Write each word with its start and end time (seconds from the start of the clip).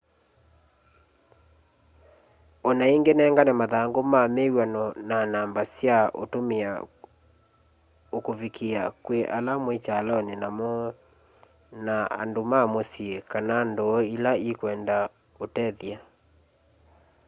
o 2.67 2.69
na 2.79 2.85
ingi 2.95 3.13
nengane 3.15 3.53
mathangu 3.61 4.01
ma 4.13 4.21
wiw'ano 4.35 4.83
na 5.09 5.17
namba 5.33 5.61
sya 5.75 5.97
utumia 6.23 6.69
ukuvikia 8.17 8.81
kwi 9.03 9.19
ala 9.37 9.53
mwi 9.63 9.75
kyaloni 9.85 10.33
nao 10.43 10.73
na 11.85 11.95
andu 12.21 12.41
ma 12.51 12.59
musyi 12.73 13.09
kana 13.31 13.55
nduu 13.69 13.97
ila 14.15 14.31
ikwenda 14.49 14.97
utethya 15.43 15.97